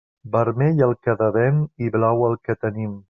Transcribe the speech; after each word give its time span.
Vermell 0.35 0.81
el 0.85 0.95
que 1.07 1.15
devem 1.19 1.59
i 1.89 1.93
blau 1.97 2.25
el 2.31 2.37
que 2.49 2.57
tenim. 2.65 2.99